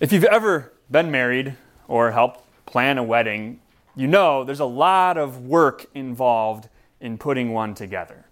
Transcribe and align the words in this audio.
If 0.00 0.12
you've 0.12 0.22
ever 0.22 0.72
been 0.88 1.10
married 1.10 1.56
or 1.88 2.12
helped 2.12 2.44
plan 2.66 2.98
a 2.98 3.02
wedding, 3.02 3.58
you 3.96 4.06
know 4.06 4.44
there's 4.44 4.60
a 4.60 4.64
lot 4.64 5.18
of 5.18 5.46
work 5.46 5.86
involved 5.92 6.68
in 7.00 7.18
putting 7.18 7.52
one 7.52 7.74
together. 7.74 8.24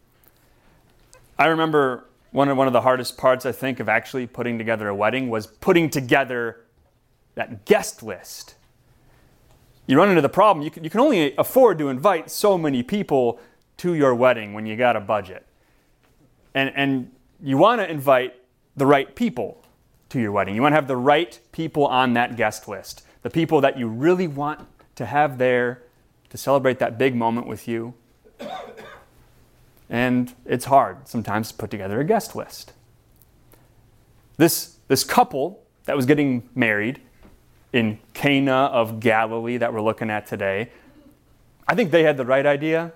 I 1.36 1.46
remember 1.46 2.04
one 2.30 2.48
of, 2.48 2.56
one 2.56 2.68
of 2.68 2.72
the 2.72 2.82
hardest 2.82 3.16
parts, 3.16 3.44
I 3.44 3.50
think, 3.50 3.80
of 3.80 3.88
actually 3.88 4.28
putting 4.28 4.58
together 4.58 4.86
a 4.86 4.94
wedding 4.94 5.28
was 5.28 5.48
putting 5.48 5.90
together 5.90 6.64
that 7.34 7.64
guest 7.64 8.00
list. 8.00 8.54
You 9.88 9.98
run 9.98 10.08
into 10.08 10.22
the 10.22 10.28
problem, 10.28 10.64
you 10.64 10.70
can, 10.70 10.84
you 10.84 10.90
can 10.90 11.00
only 11.00 11.34
afford 11.36 11.78
to 11.78 11.88
invite 11.88 12.30
so 12.30 12.56
many 12.56 12.84
people 12.84 13.40
to 13.78 13.94
your 13.94 14.14
wedding 14.14 14.54
when 14.54 14.66
you 14.66 14.76
got 14.76 14.94
a 14.94 15.00
budget. 15.00 15.44
And, 16.54 16.70
and 16.76 17.10
you 17.42 17.58
want 17.58 17.80
to 17.80 17.90
invite 17.90 18.34
the 18.76 18.86
right 18.86 19.12
people 19.16 19.65
to 20.10 20.20
your 20.20 20.32
wedding. 20.32 20.54
You 20.54 20.62
want 20.62 20.72
to 20.72 20.76
have 20.76 20.88
the 20.88 20.96
right 20.96 21.38
people 21.52 21.86
on 21.86 22.14
that 22.14 22.36
guest 22.36 22.68
list, 22.68 23.02
the 23.22 23.30
people 23.30 23.60
that 23.60 23.78
you 23.78 23.88
really 23.88 24.28
want 24.28 24.66
to 24.96 25.06
have 25.06 25.38
there 25.38 25.82
to 26.30 26.38
celebrate 26.38 26.78
that 26.78 26.98
big 26.98 27.14
moment 27.14 27.46
with 27.46 27.68
you. 27.68 27.94
And 29.88 30.34
it's 30.44 30.66
hard 30.66 31.08
sometimes 31.08 31.50
to 31.52 31.54
put 31.54 31.70
together 31.70 32.00
a 32.00 32.04
guest 32.04 32.34
list. 32.34 32.72
This, 34.36 34.76
this 34.88 35.04
couple 35.04 35.62
that 35.84 35.96
was 35.96 36.06
getting 36.06 36.48
married 36.54 37.00
in 37.72 37.98
Cana 38.14 38.52
of 38.52 39.00
Galilee 39.00 39.56
that 39.58 39.72
we're 39.72 39.80
looking 39.80 40.10
at 40.10 40.26
today, 40.26 40.70
I 41.68 41.74
think 41.74 41.90
they 41.90 42.02
had 42.02 42.16
the 42.16 42.24
right 42.24 42.46
idea. 42.46 42.92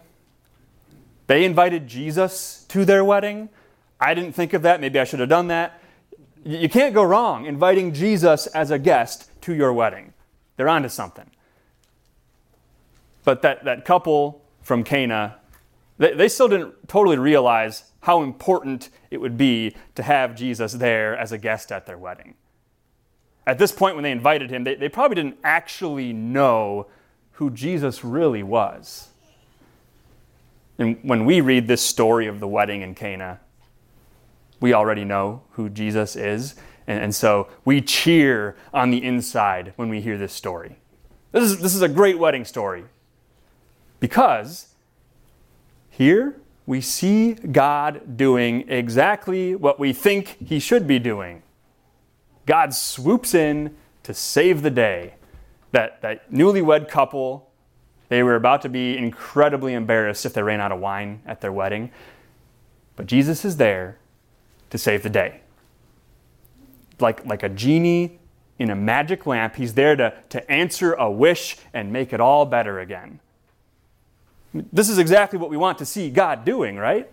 They 1.26 1.44
invited 1.44 1.86
Jesus 1.86 2.64
to 2.68 2.84
their 2.84 3.04
wedding. 3.04 3.48
I 4.00 4.14
didn't 4.14 4.32
think 4.32 4.52
of 4.52 4.62
that. 4.62 4.80
Maybe 4.80 4.98
I 4.98 5.04
should 5.04 5.20
have 5.20 5.28
done 5.28 5.48
that. 5.48 5.79
You 6.44 6.68
can't 6.68 6.94
go 6.94 7.02
wrong 7.02 7.46
inviting 7.46 7.92
Jesus 7.92 8.46
as 8.48 8.70
a 8.70 8.78
guest 8.78 9.30
to 9.42 9.54
your 9.54 9.72
wedding. 9.72 10.14
They're 10.56 10.68
onto 10.68 10.88
something. 10.88 11.30
But 13.24 13.42
that, 13.42 13.64
that 13.64 13.84
couple 13.84 14.42
from 14.62 14.84
Cana, 14.84 15.36
they, 15.98 16.14
they 16.14 16.28
still 16.28 16.48
didn't 16.48 16.88
totally 16.88 17.18
realize 17.18 17.84
how 18.00 18.22
important 18.22 18.88
it 19.10 19.20
would 19.20 19.36
be 19.36 19.76
to 19.94 20.02
have 20.02 20.34
Jesus 20.34 20.72
there 20.72 21.16
as 21.16 21.32
a 21.32 21.38
guest 21.38 21.70
at 21.70 21.86
their 21.86 21.98
wedding. 21.98 22.34
At 23.46 23.58
this 23.58 23.72
point, 23.72 23.94
when 23.94 24.04
they 24.04 24.12
invited 24.12 24.50
him, 24.50 24.64
they, 24.64 24.74
they 24.74 24.88
probably 24.88 25.16
didn't 25.16 25.38
actually 25.44 26.12
know 26.12 26.86
who 27.32 27.50
Jesus 27.50 28.04
really 28.04 28.42
was. 28.42 29.08
And 30.78 30.98
when 31.02 31.26
we 31.26 31.42
read 31.42 31.66
this 31.66 31.82
story 31.82 32.26
of 32.26 32.40
the 32.40 32.48
wedding 32.48 32.80
in 32.80 32.94
Cana, 32.94 33.40
we 34.60 34.74
already 34.74 35.04
know 35.04 35.42
who 35.52 35.68
Jesus 35.68 36.16
is. 36.16 36.54
And, 36.86 37.04
and, 37.04 37.14
so 37.14 37.48
we 37.64 37.80
cheer 37.80 38.56
on 38.72 38.90
the 38.90 39.02
inside 39.02 39.72
when 39.76 39.88
we 39.88 40.00
hear 40.00 40.18
this 40.18 40.32
story. 40.32 40.78
This 41.32 41.44
is, 41.44 41.58
this 41.60 41.74
is 41.74 41.82
a 41.82 41.88
great 41.88 42.18
wedding 42.18 42.44
story 42.44 42.84
because 44.00 44.74
here 45.88 46.40
we 46.66 46.80
see 46.80 47.34
God 47.34 48.16
doing 48.16 48.68
exactly 48.68 49.54
what 49.54 49.78
we 49.78 49.92
think 49.92 50.36
he 50.44 50.58
should 50.58 50.86
be 50.86 50.98
doing. 50.98 51.42
God 52.46 52.74
swoops 52.74 53.34
in 53.34 53.76
to 54.02 54.14
save 54.14 54.62
the 54.62 54.70
day. 54.70 55.14
That, 55.72 56.02
that 56.02 56.32
newlywed 56.32 56.88
couple, 56.88 57.48
they 58.08 58.24
were 58.24 58.34
about 58.34 58.62
to 58.62 58.68
be 58.68 58.98
incredibly 58.98 59.74
embarrassed 59.74 60.26
if 60.26 60.32
they 60.32 60.42
ran 60.42 60.60
out 60.60 60.72
of 60.72 60.80
wine 60.80 61.22
at 61.26 61.40
their 61.40 61.52
wedding. 61.52 61.92
But 62.96 63.06
Jesus 63.06 63.44
is 63.44 63.56
there 63.56 63.99
to 64.70 64.78
save 64.78 65.02
the 65.02 65.10
day. 65.10 65.40
Like, 66.98 67.24
like 67.26 67.42
a 67.42 67.48
genie 67.48 68.18
in 68.58 68.70
a 68.70 68.76
magic 68.76 69.26
lamp, 69.26 69.56
he's 69.56 69.74
there 69.74 69.96
to, 69.96 70.14
to 70.28 70.50
answer 70.50 70.92
a 70.92 71.10
wish 71.10 71.56
and 71.72 71.92
make 71.92 72.12
it 72.12 72.20
all 72.20 72.44
better 72.44 72.78
again. 72.80 73.20
This 74.52 74.88
is 74.88 74.98
exactly 74.98 75.38
what 75.38 75.50
we 75.50 75.56
want 75.56 75.78
to 75.78 75.86
see 75.86 76.10
God 76.10 76.44
doing, 76.44 76.76
right? 76.76 77.10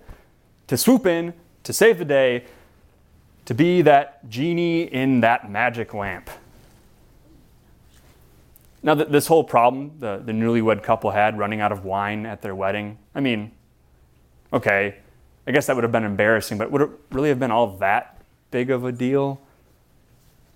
To 0.68 0.78
swoop 0.78 1.06
in, 1.06 1.34
to 1.64 1.72
save 1.72 2.00
the 2.00 2.06
day, 2.06 2.46
to 3.46 3.54
be 3.54 3.82
that 3.84 4.28
genie 4.30 4.82
in 4.82 5.22
that 5.22 5.50
magic 5.50 5.94
lamp. 5.94 6.30
Now, 8.84 8.94
that 8.96 9.12
this 9.12 9.28
whole 9.28 9.44
problem 9.44 9.94
the, 10.00 10.22
the 10.24 10.32
newlywed 10.32 10.84
couple 10.84 11.12
had 11.12 11.38
running 11.38 11.62
out 11.62 11.72
of 11.72 11.86
wine 11.86 12.26
at 12.26 12.42
their 12.42 12.56
wedding, 12.56 12.98
I 13.16 13.22
mean, 13.22 13.52
okay, 14.52 14.96
I 15.48 15.52
guess 15.52 15.68
that 15.68 15.76
would 15.76 15.84
have 15.84 15.94
been 15.94 16.04
embarrassing, 16.04 16.58
but 16.58 16.72
would 16.72 16.82
it 16.82 16.90
really 17.10 17.30
have 17.30 17.40
been 17.40 17.52
all 17.52 17.78
that 17.78 18.22
big 18.52 18.70
of 18.70 18.84
a 18.84 18.92
deal? 18.92 19.42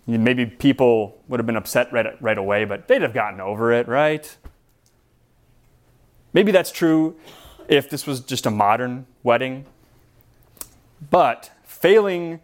Maybe 0.05 0.45
people 0.45 1.17
would 1.29 1.39
have 1.39 1.47
been 1.47 1.55
upset 1.55 1.93
right, 1.93 2.21
right 2.21 2.37
away, 2.37 2.65
but 2.65 2.89
they'd 2.89 3.01
have 3.01 3.13
gotten 3.13 3.39
over 3.39 3.71
it, 3.71 3.87
right? 3.87 4.35
Maybe 6.33 6.51
that's 6.51 6.71
true 6.71 7.15
if 7.69 7.89
this 7.89 8.05
was 8.05 8.19
just 8.19 8.45
a 8.45 8.51
modern 8.51 9.05
wedding. 9.23 9.65
But 11.09 11.51
failing 11.63 12.41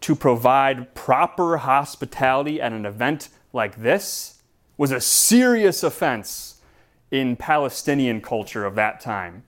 to 0.00 0.16
provide 0.16 0.94
proper 0.94 1.58
hospitality 1.58 2.62
at 2.62 2.72
an 2.72 2.86
event 2.86 3.28
like 3.52 3.82
this 3.82 4.40
was 4.78 4.90
a 4.90 5.02
serious 5.02 5.82
offense 5.82 6.62
in 7.10 7.36
Palestinian 7.36 8.22
culture 8.22 8.64
of 8.64 8.74
that 8.76 9.00
time 9.00 9.42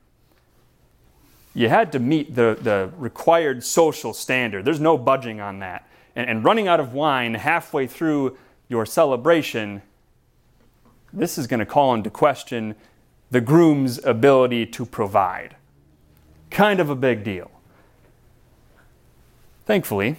you 1.55 1.69
had 1.69 1.93
to 1.93 1.99
meet 1.99 2.35
the, 2.35 2.57
the 2.61 2.91
required 2.97 3.63
social 3.63 4.13
standard. 4.13 4.65
There's 4.65 4.81
no 4.81 4.97
budging 4.97 5.41
on 5.41 5.59
that. 5.59 5.87
And, 6.17 6.29
and 6.29 6.45
running 6.45 6.69
out 6.69 6.81
of 6.81 6.95
wine 6.95 7.35
halfway 7.35 7.87
through 7.87 8.37
your 8.69 8.87
celebration, 8.87 9.83
this 11.13 11.37
is 11.37 11.47
going 11.47 11.61
to 11.61 11.67
call 11.67 11.95
into 11.95 12.11
question 12.11 12.75
the 13.31 13.41
groom's 13.41 14.03
ability 14.05 14.67
to 14.67 14.87
provide. 14.87 15.57
Kind 16.51 16.81
of 16.81 16.91
a 16.91 16.97
big 16.97 17.25
deal. 17.25 17.51
Thankfully, 19.65 20.17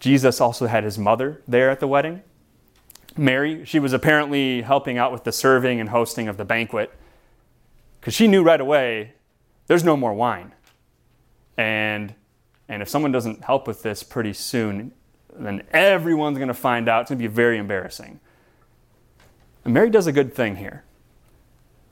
Jesus 0.00 0.40
also 0.40 0.66
had 0.66 0.84
his 0.84 0.98
mother 0.98 1.42
there 1.48 1.70
at 1.70 1.80
the 1.80 1.88
wedding. 1.88 2.22
Mary, 3.16 3.64
she 3.64 3.80
was 3.80 3.92
apparently 3.92 4.62
helping 4.62 4.96
out 4.96 5.10
with 5.10 5.24
the 5.24 5.32
serving 5.32 5.80
and 5.80 5.88
hosting 5.88 6.28
of 6.28 6.36
the 6.36 6.44
banquet 6.44 6.92
because 8.00 8.14
she 8.14 8.28
knew 8.28 8.44
right 8.44 8.60
away 8.60 9.12
there's 9.68 9.84
no 9.84 9.96
more 9.96 10.12
wine. 10.12 10.52
And, 11.56 12.14
and 12.68 12.82
if 12.82 12.88
someone 12.88 13.12
doesn't 13.12 13.44
help 13.44 13.66
with 13.66 13.82
this 13.82 14.02
pretty 14.02 14.32
soon, 14.32 14.92
then 15.38 15.62
everyone's 15.72 16.38
going 16.38 16.48
to 16.48 16.54
find 16.54 16.88
out. 16.88 17.02
It's 17.02 17.10
going 17.10 17.18
to 17.18 17.28
be 17.28 17.32
very 17.32 17.58
embarrassing. 17.58 18.20
And 19.64 19.74
Mary 19.74 19.90
does 19.90 20.06
a 20.06 20.12
good 20.12 20.34
thing 20.34 20.56
here. 20.56 20.84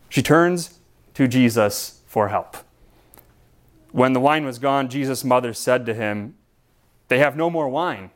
She 0.08 0.22
turns 0.22 0.78
to 1.14 1.28
Jesus 1.28 2.00
for 2.06 2.28
help. 2.28 2.56
When 3.92 4.12
the 4.12 4.20
wine 4.20 4.44
was 4.44 4.58
gone, 4.58 4.88
Jesus' 4.88 5.24
mother 5.24 5.52
said 5.52 5.86
to 5.86 5.94
him, 5.94 6.34
They 7.08 7.18
have 7.18 7.36
no 7.36 7.50
more 7.50 7.68
wine. 7.68 8.10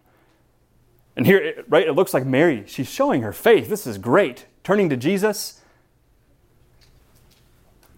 And 1.17 1.27
here, 1.27 1.65
right, 1.69 1.87
it 1.87 1.93
looks 1.93 2.15
like 2.15 2.25
Mary, 2.25 2.65
she's 2.67 2.89
showing 2.89 3.23
her 3.23 3.33
faith. 3.33 3.69
This 3.69 3.87
is 3.87 3.99
great. 3.99 4.47
Turning 4.63 4.89
to 4.89 4.97
Jesus, 4.97 5.60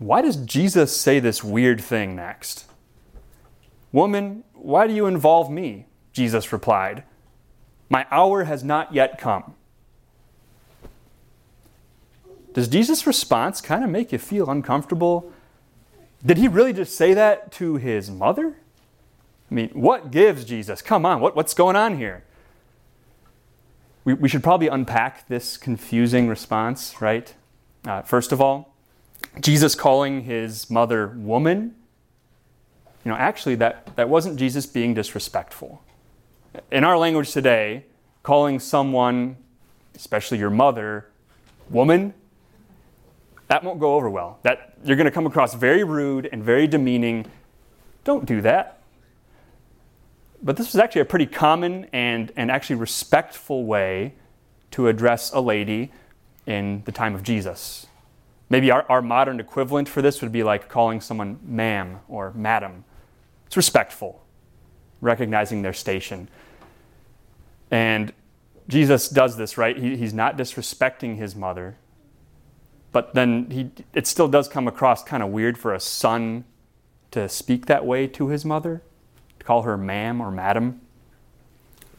why 0.07 0.23
does 0.23 0.37
Jesus 0.37 0.97
say 0.97 1.21
this 1.21 1.45
weird 1.45 1.81
thing 1.81 2.17
next? 2.17 2.67
Woman, 3.93 4.45
why 4.53 4.87
do 4.87 4.95
you 4.95 5.07
involve 5.07 5.51
me? 5.51 5.87
Jesus 6.13 6.53
replied. 6.53 7.05
My 7.89 8.07
hour 8.11 8.45
has 8.45 8.65
not 8.65 8.95
yet 8.95 9.19
come. 9.19 9.55
Does 12.55 12.69
Jesus' 12.69 13.07
response 13.07 13.61
kind 13.61 13.85
of 13.85 13.91
make 13.91 14.13
you 14.13 14.19
feel 14.19 14.51
uncomfortable? 14.51 15.33
Did 16.25 16.39
he 16.39 16.49
really 16.49 16.73
just 16.73 16.97
say 16.97 17.15
that 17.15 17.51
to 17.53 17.77
his 17.77 18.11
mother? 18.11 18.57
I 19.51 19.55
mean, 19.55 19.71
what 19.71 20.11
gives 20.11 20.45
Jesus? 20.45 20.81
Come 20.83 21.05
on, 21.05 21.21
what, 21.21 21.37
what's 21.37 21.55
going 21.55 21.77
on 21.77 21.97
here? 21.97 22.25
We, 24.05 24.15
we 24.15 24.29
should 24.29 24.43
probably 24.43 24.69
unpack 24.69 25.29
this 25.29 25.57
confusing 25.57 26.29
response, 26.29 27.01
right? 27.01 27.35
Uh, 27.87 28.03
first 28.03 28.33
of 28.33 28.41
all, 28.41 28.72
Jesus 29.41 29.75
calling 29.75 30.23
his 30.23 30.71
mother 30.71 31.09
woman, 31.09 31.75
you 33.05 33.11
know, 33.11 33.17
actually, 33.17 33.57
that, 33.57 33.97
that 33.97 34.09
wasn't 34.09 34.39
Jesus 34.39 34.67
being 34.67 34.95
disrespectful. 34.95 35.83
In 36.71 36.85
our 36.85 36.97
language 36.97 37.33
today, 37.33 37.87
calling 38.23 38.61
someone, 38.61 39.37
especially 39.95 40.39
your 40.39 40.51
mother, 40.51 41.09
woman, 41.69 42.15
that 43.49 43.65
won't 43.65 43.81
go 43.81 43.95
over 43.95 44.09
well. 44.09 44.39
That 44.43 44.77
you're 44.85 44.97
going 44.97 45.07
to 45.07 45.11
come 45.11 45.27
across 45.27 45.55
very 45.55 45.85
rude 45.85 46.29
and 46.31 46.43
very 46.43 46.67
demeaning. 46.67 47.27
Don't 48.05 48.25
do 48.25 48.41
that. 48.43 48.83
But 50.43 50.57
this 50.57 50.73
was 50.73 50.77
actually 50.77 51.03
a 51.03 51.07
pretty 51.07 51.27
common 51.27 51.87
and, 51.93 52.33
and 52.37 52.51
actually 52.51 52.77
respectful 52.77 53.65
way 53.65 54.15
to 54.73 54.89
address 54.89 55.33
a 55.33 55.41
lady 55.41 55.93
in 56.47 56.83
the 56.85 56.93
time 56.93 57.15
of 57.15 57.23
Jesus. 57.23 57.87
Maybe 58.53 58.71
our, 58.71 58.85
our 58.91 59.01
modern 59.01 59.41
equivalent 59.41 59.89
for 59.89 60.03
this 60.03 60.21
would 60.21 60.31
be 60.31 60.43
like 60.43 60.69
calling 60.69 61.01
someone 61.01 61.39
ma'am 61.43 62.01
or 62.07 62.35
madam. 62.35 62.85
It's 63.47 63.57
respectful, 63.57 64.27
recognizing 65.01 65.63
their 65.63 65.73
station. 65.73 66.29
And 67.71 68.13
Jesus 68.69 69.09
does 69.09 69.39
this, 69.39 69.57
right? 69.57 69.75
He, 69.75 69.97
he's 69.97 70.13
not 70.13 70.37
disrespecting 70.37 71.17
his 71.17 71.35
mother. 71.35 71.79
But 72.93 73.15
then 73.15 73.51
he, 73.51 73.71
it 73.95 74.07
still 74.07 74.29
does 74.29 74.49
come 74.49 74.69
across 74.69 75.03
kind 75.03 75.23
of 75.23 75.31
weird 75.31 75.57
for 75.57 75.73
a 75.73 75.81
son 75.81 76.45
to 77.11 77.31
speak 77.31 77.65
that 77.67 77.87
way 77.87 78.07
to 78.09 78.29
his 78.29 78.45
mother, 78.45 78.83
to 79.39 79.47
call 79.47 79.63
her 79.63 79.79
ma'am 79.79 80.21
or 80.21 80.31
madam. 80.31 80.83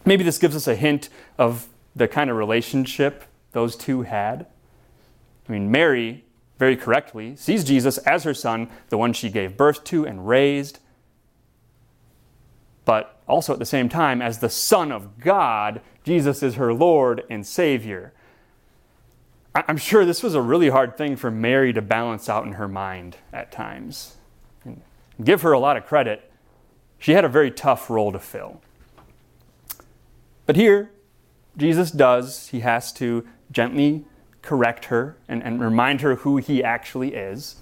Maybe 0.06 0.24
this 0.24 0.38
gives 0.38 0.56
us 0.56 0.68
a 0.68 0.76
hint 0.76 1.10
of 1.36 1.68
the 1.96 2.08
kind 2.08 2.30
of 2.30 2.38
relationship 2.38 3.24
those 3.54 3.76
two 3.76 4.04
had. 4.04 4.46
I 5.50 5.52
mean, 5.52 5.72
Mary, 5.72 6.26
very 6.58 6.78
correctly, 6.78 7.36
sees 7.36 7.64
Jesus 7.64 7.98
as 8.00 8.24
her 8.24 8.34
son, 8.34 8.70
the 8.90 8.98
one 8.98 9.14
she 9.14 9.30
gave 9.30 9.58
birth 9.58 9.84
to 9.86 10.06
and 10.06 10.28
raised, 10.28 10.80
but 12.86 13.22
also 13.28 13.54
at 13.54 13.60
the 13.60 13.66
same 13.66 13.90
time, 13.90 14.22
as 14.22 14.40
the 14.40 14.50
Son 14.50 14.92
of 14.92 15.20
God, 15.20 15.82
Jesus 16.04 16.44
is 16.44 16.56
her 16.56 16.74
Lord 16.74 17.24
and 17.30 17.46
Savior. 17.46 18.14
I'm 19.56 19.78
sure 19.78 20.04
this 20.04 20.24
was 20.24 20.36
a 20.36 20.42
really 20.42 20.70
hard 20.70 20.98
thing 20.98 21.16
for 21.16 21.30
Mary 21.30 21.74
to 21.74 21.82
balance 21.82 22.28
out 22.28 22.46
in 22.46 22.54
her 22.54 22.68
mind 22.68 23.18
at 23.32 23.52
times. 23.52 24.18
And 24.66 24.82
give 25.24 25.44
her 25.44 25.52
a 25.52 25.60
lot 25.60 25.78
of 25.78 25.86
credit. 25.86 26.32
She 26.98 27.12
had 27.12 27.24
a 27.24 27.30
very 27.30 27.52
tough 27.52 27.90
role 27.90 28.12
to 28.12 28.20
fill. 28.20 28.62
But 30.46 30.56
here, 30.56 30.92
Jesus 31.56 31.92
does, 31.92 32.48
he 32.48 32.62
has 32.62 32.92
to 32.94 33.28
gently 33.52 34.06
correct 34.44 34.86
her 34.86 35.18
and, 35.28 35.42
and 35.42 35.60
remind 35.60 36.02
her 36.02 36.18
who 36.18 36.38
he 36.38 36.64
actually 36.64 37.16
is. 37.16 37.56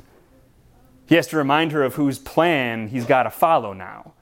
He 1.06 1.16
has 1.16 1.28
to 1.28 1.38
remind 1.38 1.72
her 1.72 1.84
of 1.84 1.96
whose 1.96 2.20
plan 2.20 2.90
he's 2.90 3.06
got 3.06 3.24
to 3.24 3.30
follow 3.30 3.72
now. 3.72 4.14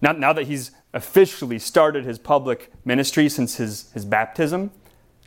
Now, 0.00 0.12
now 0.12 0.32
that 0.32 0.46
he's 0.46 0.72
officially 0.92 1.58
started 1.58 2.04
his 2.04 2.18
public 2.18 2.72
ministry 2.84 3.28
since 3.28 3.56
his, 3.56 3.92
his 3.92 4.04
baptism, 4.04 4.70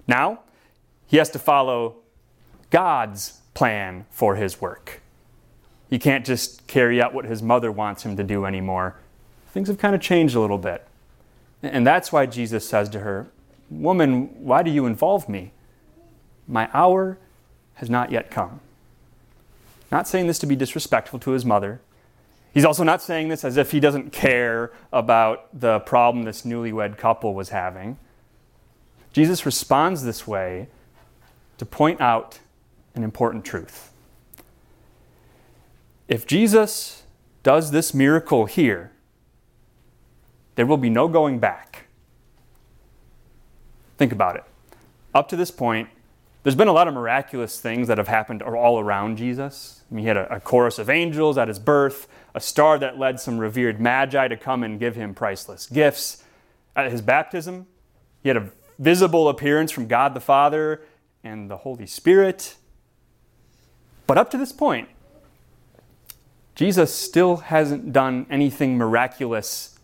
now 0.08 0.42
he 1.06 1.18
has 1.18 1.30
to 1.32 1.40
follow 1.40 1.98
God's 2.70 3.42
plan 3.54 4.06
for 4.10 4.36
his 4.36 4.60
work. 4.60 5.02
He 5.90 6.00
can't 6.00 6.26
just 6.26 6.66
carry 6.68 7.02
out 7.02 7.14
what 7.14 7.26
his 7.26 7.44
mother 7.44 7.72
wants 7.72 8.04
him 8.04 8.16
to 8.18 8.24
do 8.24 8.46
anymore. 8.46 8.96
Things 9.50 9.68
have 9.68 9.78
kind 9.78 9.94
of 9.94 10.02
changed 10.02 10.36
a 10.36 10.40
little 10.40 10.58
bit. 10.58 10.88
And 11.62 11.86
that's 11.86 12.12
why 12.12 12.26
Jesus 12.26 12.68
says 12.68 12.90
to 12.90 13.00
her, 13.00 13.30
Woman, 13.70 14.44
why 14.44 14.64
do 14.64 14.72
you 14.72 14.86
involve 14.86 15.30
me? 15.30 15.52
My 16.52 16.70
hour 16.74 17.18
has 17.76 17.90
not 17.90 18.12
yet 18.12 18.30
come. 18.30 18.60
Not 19.90 20.06
saying 20.08 20.28
this 20.28 20.38
to 20.40 20.46
be 20.46 20.58
disrespectful 20.58 21.18
to 21.20 21.32
his 21.32 21.46
mother. 21.46 21.80
He's 22.54 22.66
also 22.66 22.84
not 22.84 23.02
saying 23.02 23.30
this 23.30 23.46
as 23.46 23.56
if 23.56 23.72
he 23.72 23.80
doesn't 23.80 24.12
care 24.12 24.74
about 24.92 25.48
the 25.58 25.80
problem 25.80 26.26
this 26.26 26.42
newlywed 26.42 26.98
couple 26.98 27.34
was 27.34 27.50
having. 27.50 27.98
Jesus 29.14 29.46
responds 29.46 30.04
this 30.04 30.28
way 30.28 30.68
to 31.58 31.66
point 31.66 32.02
out 32.02 32.40
an 32.96 33.04
important 33.04 33.46
truth. 33.46 33.94
If 36.10 36.28
Jesus 36.28 37.04
does 37.44 37.72
this 37.72 37.94
miracle 37.94 38.46
here, 38.46 38.92
there 40.56 40.66
will 40.66 40.78
be 40.78 40.90
no 40.90 41.08
going 41.08 41.40
back. 41.40 41.88
Think 43.98 44.12
about 44.12 44.36
it. 44.36 44.44
Up 45.14 45.30
to 45.30 45.38
this 45.38 45.52
point, 45.52 45.88
there's 46.44 46.56
been 46.56 46.68
a 46.68 46.74
lot 46.74 46.88
of 46.88 46.94
miraculous 46.94 47.60
things 47.60 47.88
that 47.88 47.98
have 47.98 48.08
happened 48.08 48.42
all 48.42 48.80
around 48.80 49.18
Jesus. 49.18 49.84
I 49.90 49.96
mean, 49.96 50.04
he 50.04 50.08
had 50.08 50.18
a, 50.18 50.36
a, 50.36 50.40
chorus 50.40 50.80
of 50.80 50.90
angels 50.90 51.38
at 51.38 51.48
his 51.48 51.60
birth, 51.60 52.08
a 52.34 52.40
star 52.40 52.80
that 52.80 52.98
led 52.98 53.20
some 53.20 53.38
revered 53.38 53.80
magi 53.80 54.28
to 54.28 54.38
come 54.38 54.64
and 54.64 54.80
give 54.80 54.96
him 54.96 55.14
priceless 55.14 55.68
gifts. 55.68 56.24
At 56.76 56.92
his 56.92 57.02
baptism, 57.02 57.68
he 58.24 58.30
had 58.30 58.38
a 58.38 58.52
visible 58.80 59.30
appearance 59.30 59.72
from 59.72 59.88
God 59.88 60.14
the 60.14 60.20
Father 60.20 60.82
and 61.24 61.50
the 61.50 61.58
Holy 61.58 61.86
Spirit. 61.86 62.56
But 64.08 64.18
up 64.18 64.32
to 64.32 64.38
this 64.38 64.52
point, 64.52 64.90
Jesus 66.56 66.94
still 66.94 67.38
hasn't 67.38 67.94
done 67.94 68.26
anything 68.30 68.78
miraculous 68.78 69.80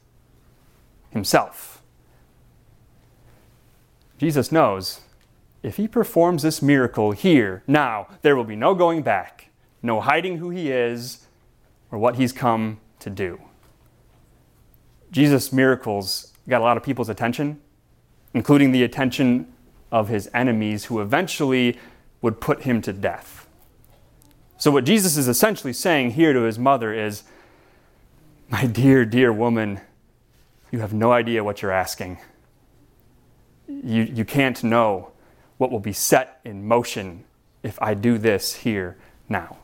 himself. 1.11 1.81
Jesus 4.17 4.51
knows 4.51 5.01
if 5.67 5.75
he 5.75 5.85
performs 5.85 6.43
this 6.43 6.61
miracle 6.61 7.11
here, 7.11 7.61
now, 7.67 8.07
there 8.21 8.37
will 8.37 8.45
be 8.45 8.55
no 8.55 8.73
going 8.73 9.01
back, 9.01 9.49
no 9.83 9.99
hiding 9.99 10.37
who 10.37 10.49
he 10.49 10.71
is 10.71 11.27
or 11.91 11.99
what 11.99 12.15
he's 12.15 12.31
come 12.31 12.79
to 12.99 13.09
do. 13.09 13.41
Jesus' 15.11 15.51
miracles 15.51 16.31
got 16.47 16.61
a 16.61 16.63
lot 16.63 16.77
of 16.77 16.83
people's 16.83 17.09
attention, 17.09 17.59
including 18.33 18.71
the 18.71 18.81
attention 18.81 19.53
of 19.91 20.07
his 20.07 20.29
enemies 20.33 20.85
who 20.85 21.01
eventually 21.01 21.77
would 22.21 22.39
put 22.39 22.61
him 22.61 22.81
to 22.83 22.93
death. 22.93 23.45
So, 24.57 24.71
what 24.71 24.85
Jesus 24.85 25.17
is 25.17 25.27
essentially 25.27 25.73
saying 25.73 26.11
here 26.11 26.31
to 26.31 26.43
his 26.43 26.57
mother 26.57 26.93
is, 26.93 27.23
My 28.47 28.65
dear, 28.65 29.03
dear 29.03 29.33
woman, 29.33 29.81
you 30.71 30.79
have 30.79 30.93
no 30.93 31.11
idea 31.11 31.43
what 31.43 31.61
you're 31.61 31.73
asking. 31.73 32.19
You, 33.67 34.03
you 34.03 34.23
can't 34.23 34.63
know 34.63 35.11
what 35.57 35.71
will 35.71 35.79
be 35.79 35.93
set 35.93 36.39
in 36.45 36.67
motion 36.67 37.23
if 37.63 37.81
I 37.81 37.93
do 37.93 38.17
this 38.17 38.55
here 38.55 38.97
now. 39.27 39.57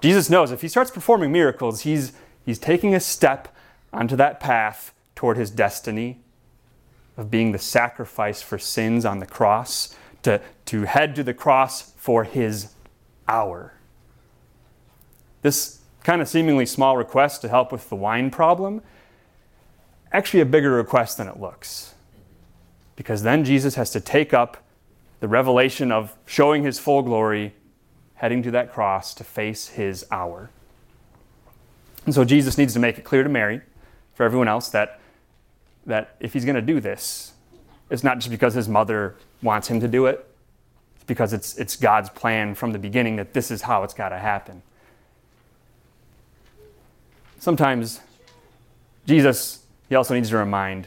Jesus 0.00 0.30
knows 0.30 0.50
if 0.50 0.62
he 0.62 0.68
starts 0.68 0.90
performing 0.90 1.30
miracles, 1.32 1.82
he's, 1.82 2.12
he's 2.46 2.58
taking 2.58 2.94
a 2.94 3.00
step 3.00 3.54
onto 3.92 4.16
that 4.16 4.40
path 4.40 4.94
toward 5.14 5.36
his 5.36 5.50
destiny 5.50 6.20
of 7.16 7.30
being 7.30 7.52
the 7.52 7.58
sacrifice 7.58 8.40
for 8.40 8.58
sins 8.58 9.04
on 9.04 9.18
the 9.18 9.26
cross, 9.26 9.94
to, 10.22 10.40
to 10.64 10.82
head 10.82 11.14
to 11.16 11.22
the 11.22 11.34
cross 11.34 11.92
for 11.96 12.24
his 12.24 12.72
hour. 13.28 13.74
This 15.42 15.80
kind 16.02 16.22
of 16.22 16.28
seemingly 16.28 16.64
small 16.64 16.96
request 16.96 17.42
to 17.42 17.48
help 17.48 17.72
with 17.72 17.88
the 17.90 17.96
wine 17.96 18.30
problem, 18.30 18.80
actually 20.12 20.40
a 20.40 20.46
bigger 20.46 20.70
request 20.70 21.18
than 21.18 21.28
it 21.28 21.38
looks 21.38 21.94
because 23.00 23.22
then 23.22 23.46
Jesus 23.46 23.76
has 23.76 23.90
to 23.92 23.98
take 23.98 24.34
up 24.34 24.58
the 25.20 25.26
revelation 25.26 25.90
of 25.90 26.14
showing 26.26 26.64
his 26.64 26.78
full 26.78 27.00
glory, 27.00 27.54
heading 28.16 28.42
to 28.42 28.50
that 28.50 28.74
cross 28.74 29.14
to 29.14 29.24
face 29.24 29.68
his 29.68 30.04
hour. 30.10 30.50
And 32.04 32.14
so 32.14 32.26
Jesus 32.26 32.58
needs 32.58 32.74
to 32.74 32.78
make 32.78 32.98
it 32.98 33.04
clear 33.04 33.22
to 33.22 33.28
Mary, 33.30 33.62
for 34.12 34.24
everyone 34.24 34.48
else, 34.48 34.68
that, 34.68 35.00
that 35.86 36.14
if 36.20 36.34
he's 36.34 36.44
going 36.44 36.56
to 36.56 36.60
do 36.60 36.78
this, 36.78 37.32
it's 37.88 38.04
not 38.04 38.18
just 38.18 38.28
because 38.28 38.52
his 38.52 38.68
mother 38.68 39.14
wants 39.40 39.68
him 39.68 39.80
to 39.80 39.88
do 39.88 40.04
it, 40.04 40.28
it's 40.96 41.04
because 41.04 41.32
it's, 41.32 41.56
it's 41.56 41.76
God's 41.76 42.10
plan 42.10 42.54
from 42.54 42.72
the 42.72 42.78
beginning 42.78 43.16
that 43.16 43.32
this 43.32 43.50
is 43.50 43.62
how 43.62 43.82
it's 43.82 43.94
got 43.94 44.10
to 44.10 44.18
happen. 44.18 44.60
Sometimes 47.38 48.00
Jesus, 49.06 49.64
he 49.88 49.94
also 49.94 50.12
needs 50.12 50.28
to 50.28 50.36
remind 50.36 50.86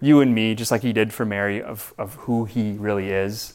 you 0.00 0.20
and 0.20 0.34
me, 0.34 0.54
just 0.54 0.70
like 0.70 0.82
he 0.82 0.92
did 0.92 1.12
for 1.12 1.24
Mary, 1.24 1.62
of, 1.62 1.92
of 1.98 2.14
who 2.14 2.44
he 2.44 2.72
really 2.72 3.10
is. 3.10 3.54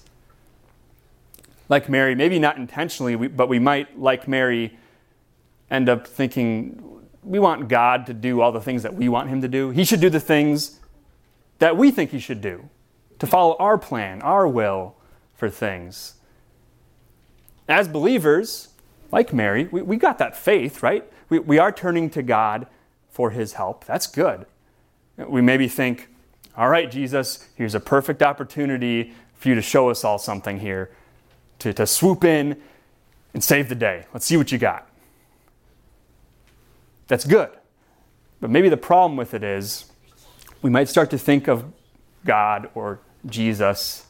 Like 1.70 1.90
Mary, 1.90 2.16
maybe 2.16 2.40
not 2.40 2.58
intentionally, 2.58 3.16
but 3.28 3.48
we 3.48 3.60
might, 3.60 4.00
like 4.00 4.28
Mary, 4.28 4.78
end 5.72 5.90
up 5.90 6.06
thinking 6.06 7.02
we 7.24 7.40
want 7.40 7.70
God 7.70 8.06
to 8.08 8.14
do 8.14 8.42
all 8.42 8.52
the 8.52 8.62
things 8.62 8.84
that 8.84 8.94
we 8.94 9.08
want 9.08 9.30
him 9.30 9.42
to 9.42 9.48
do. 9.48 9.70
He 9.70 9.86
should 9.86 10.02
do 10.02 10.10
the 10.10 10.20
things 10.20 10.80
that 11.60 11.78
we 11.78 11.90
think 11.92 12.12
he 12.12 12.20
should 12.20 12.42
do, 12.42 12.70
to 13.20 13.28
follow 13.28 13.56
our 13.58 13.78
plan, 13.78 14.22
our 14.22 14.46
will 14.48 14.96
for 15.34 15.50
things. 15.50 16.16
As 17.70 17.88
believers, 17.88 18.70
like 19.12 19.32
Mary, 19.32 19.70
we, 19.72 19.82
we 19.82 19.96
got 19.96 20.18
that 20.18 20.36
faith, 20.36 20.84
right? 20.84 21.10
We, 21.30 21.40
we 21.40 21.58
are 21.58 21.72
turning 21.72 22.10
to 22.12 22.22
God 22.22 22.68
for 23.10 23.30
his 23.30 23.54
help. 23.54 23.86
That's 23.86 24.08
good. 24.08 24.46
We 25.18 25.42
maybe 25.42 25.70
think, 25.70 26.10
all 26.56 26.70
right, 26.70 26.90
Jesus, 26.90 27.48
here's 27.56 27.76
a 27.76 27.80
perfect 27.80 28.22
opportunity 28.22 29.14
for 29.36 29.50
you 29.50 29.56
to 29.56 29.62
show 29.62 29.90
us 29.90 30.04
all 30.04 30.18
something 30.18 30.60
here, 30.60 30.92
to, 31.60 31.74
to 31.74 31.88
swoop 31.88 32.24
in 32.24 32.62
and 33.34 33.44
save 33.44 33.70
the 33.70 33.76
day. 33.76 34.06
Let's 34.14 34.26
see 34.26 34.38
what 34.38 34.52
you 34.52 34.58
got. 34.58 34.88
That's 37.08 37.26
good. 37.26 37.50
But 38.40 38.50
maybe 38.50 38.70
the 38.70 38.78
problem 38.78 39.18
with 39.18 39.34
it 39.34 39.44
is 39.44 39.86
we 40.62 40.70
might 40.70 40.90
start 40.90 41.10
to 41.12 41.18
think 41.18 41.48
of 41.48 41.66
God 42.26 42.70
or 42.76 43.00
Jesus 43.26 44.06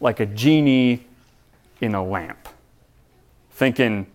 like 0.00 0.20
a 0.20 0.26
genie 0.26 1.06
in 1.80 1.94
a 1.94 2.04
lamp, 2.04 2.48
thinking, 3.52 4.06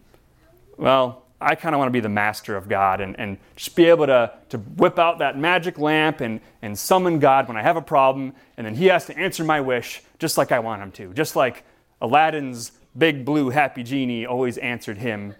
well, 0.77 1.23
I 1.41 1.55
kind 1.55 1.73
of 1.73 1.79
want 1.79 1.87
to 1.87 1.93
be 1.93 2.01
the 2.01 2.09
master 2.09 2.57
of 2.57 2.67
God 2.67 2.99
and, 2.99 3.17
and 3.19 3.37
just 3.55 3.75
be 3.75 3.85
able 3.85 4.07
to, 4.07 4.31
to 4.49 4.57
whip 4.57 4.99
out 4.99 5.19
that 5.19 5.37
magic 5.37 5.79
lamp 5.79 6.19
and, 6.21 6.41
and 6.61 6.77
summon 6.77 7.19
God 7.19 7.47
when 7.47 7.55
I 7.55 7.61
have 7.61 7.77
a 7.77 7.81
problem, 7.81 8.33
and 8.57 8.65
then 8.67 8.75
He 8.75 8.87
has 8.87 9.05
to 9.05 9.17
answer 9.17 9.43
my 9.43 9.61
wish 9.61 10.01
just 10.19 10.37
like 10.37 10.51
I 10.51 10.59
want 10.59 10.81
Him 10.81 10.91
to. 10.93 11.13
Just 11.13 11.35
like 11.35 11.63
Aladdin's 12.01 12.71
big 12.97 13.25
blue 13.25 13.49
happy 13.49 13.83
genie 13.83 14.25
always 14.25 14.57
answered 14.57 14.97
him, 14.97 15.35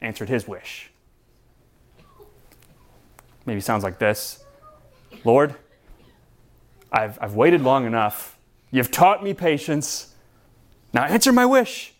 answered 0.00 0.28
his 0.28 0.46
wish. 0.46 0.90
Maybe 3.44 3.60
sounds 3.60 3.82
like 3.82 3.98
this 3.98 4.44
Lord, 5.24 5.54
I've, 6.90 7.18
I've 7.20 7.34
waited 7.34 7.62
long 7.62 7.86
enough. 7.86 8.38
You've 8.70 8.90
taught 8.90 9.22
me 9.22 9.34
patience. 9.34 10.14
Now 10.92 11.04
answer 11.04 11.32
my 11.32 11.46
wish. 11.46 11.91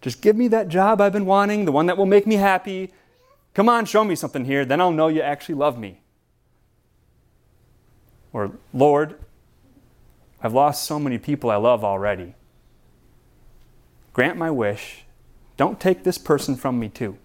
Just 0.00 0.20
give 0.20 0.36
me 0.36 0.48
that 0.48 0.68
job 0.68 1.00
I've 1.00 1.12
been 1.12 1.26
wanting, 1.26 1.64
the 1.64 1.72
one 1.72 1.86
that 1.86 1.96
will 1.96 2.06
make 2.06 2.26
me 2.26 2.36
happy. 2.36 2.92
Come 3.54 3.68
on, 3.68 3.86
show 3.86 4.04
me 4.04 4.14
something 4.14 4.44
here, 4.44 4.64
then 4.64 4.80
I'll 4.80 4.92
know 4.92 5.08
you 5.08 5.22
actually 5.22 5.54
love 5.54 5.78
me. 5.78 6.00
Or, 8.32 8.52
Lord, 8.74 9.16
I've 10.42 10.52
lost 10.52 10.84
so 10.84 10.98
many 10.98 11.18
people 11.18 11.50
I 11.50 11.56
love 11.56 11.82
already. 11.82 12.34
Grant 14.12 14.36
my 14.36 14.50
wish. 14.50 15.04
Don't 15.56 15.80
take 15.80 16.04
this 16.04 16.18
person 16.18 16.54
from 16.54 16.78
me, 16.78 16.88
too. 16.88 17.16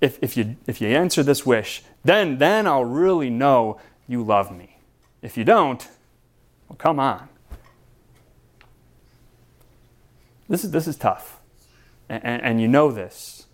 If, 0.00 0.18
if, 0.20 0.36
you, 0.36 0.56
if 0.66 0.80
you 0.80 0.88
answer 0.88 1.22
this 1.22 1.46
wish, 1.46 1.82
then, 2.04 2.38
then 2.38 2.66
I'll 2.66 2.84
really 2.84 3.30
know 3.30 3.80
you 4.06 4.22
love 4.22 4.54
me. 4.54 4.76
If 5.22 5.36
you 5.36 5.44
don't, 5.44 5.88
well, 6.68 6.76
come 6.76 7.00
on. 7.00 7.28
This 10.48 10.64
is, 10.64 10.70
this 10.70 10.86
is 10.86 10.96
tough. 10.96 11.40
And, 12.08 12.42
and, 12.42 12.60
you 12.60 12.68
know 12.68 12.92
this. 12.92 13.46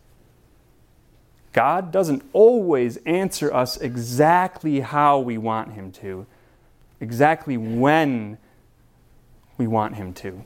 God 1.52 1.90
doesn't 1.90 2.22
always 2.32 2.98
answer 2.98 3.52
us 3.52 3.78
exactly 3.78 4.80
how 4.80 5.18
we 5.18 5.38
want 5.38 5.72
Him 5.72 5.90
to, 5.92 6.26
exactly 7.00 7.56
when 7.56 8.36
we 9.56 9.66
want 9.66 9.96
Him 9.96 10.12
to. 10.14 10.44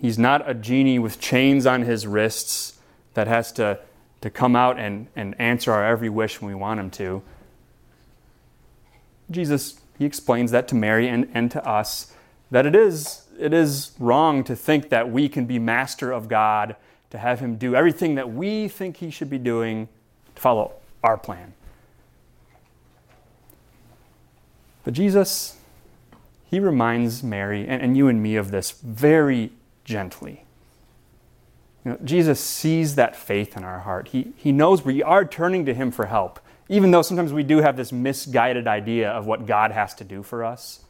He's 0.00 0.18
not 0.18 0.48
a 0.48 0.54
genie 0.54 0.98
with 0.98 1.20
chains 1.20 1.66
on 1.66 1.82
his 1.82 2.06
wrists 2.06 2.78
that 3.14 3.26
has 3.26 3.52
to, 3.52 3.80
to 4.20 4.30
come 4.30 4.56
out 4.56 4.78
and, 4.78 5.06
and 5.16 5.38
answer 5.40 5.72
our 5.72 5.84
every 5.84 6.10
wish 6.10 6.40
when 6.40 6.48
we 6.48 6.54
want 6.54 6.80
Him 6.80 6.90
to. 6.92 7.22
Jesus, 9.30 9.80
He 9.98 10.04
explains 10.04 10.50
that 10.50 10.68
to 10.68 10.74
Mary 10.74 11.08
and, 11.08 11.28
and 11.32 11.50
to 11.50 11.66
us 11.66 12.13
that 12.50 12.66
it 12.66 12.74
is, 12.74 13.26
it 13.38 13.52
is 13.52 13.92
wrong 13.98 14.44
to 14.44 14.54
think 14.54 14.88
that 14.90 15.10
we 15.10 15.28
can 15.28 15.46
be 15.46 15.58
master 15.58 16.12
of 16.12 16.28
God 16.28 16.76
to 17.10 17.18
have 17.18 17.40
Him 17.40 17.56
do 17.56 17.74
everything 17.74 18.16
that 18.16 18.32
we 18.32 18.68
think 18.68 18.96
He 18.96 19.10
should 19.10 19.30
be 19.30 19.38
doing 19.38 19.88
to 20.34 20.42
follow 20.42 20.72
our 21.02 21.16
plan. 21.16 21.54
But 24.84 24.94
Jesus, 24.94 25.56
He 26.50 26.60
reminds 26.60 27.22
Mary 27.22 27.66
and, 27.66 27.80
and 27.80 27.96
you 27.96 28.08
and 28.08 28.22
me 28.22 28.36
of 28.36 28.50
this 28.50 28.72
very 28.72 29.52
gently. 29.84 30.44
You 31.84 31.92
know, 31.92 31.98
Jesus 32.02 32.40
sees 32.40 32.94
that 32.94 33.14
faith 33.14 33.56
in 33.56 33.64
our 33.64 33.80
heart. 33.80 34.08
He, 34.08 34.32
he 34.36 34.52
knows 34.52 34.84
we 34.84 35.02
are 35.02 35.24
turning 35.24 35.66
to 35.66 35.74
Him 35.74 35.90
for 35.90 36.06
help, 36.06 36.40
even 36.68 36.90
though 36.90 37.02
sometimes 37.02 37.32
we 37.32 37.42
do 37.42 37.58
have 37.58 37.76
this 37.76 37.92
misguided 37.92 38.66
idea 38.66 39.10
of 39.10 39.26
what 39.26 39.46
God 39.46 39.70
has 39.70 39.94
to 39.94 40.04
do 40.04 40.22
for 40.22 40.44
us. 40.44 40.80